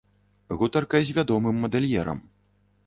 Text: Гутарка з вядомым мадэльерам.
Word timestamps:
Гутарка 0.61 1.03
з 1.11 1.15
вядомым 1.19 1.61
мадэльерам. 1.67 2.27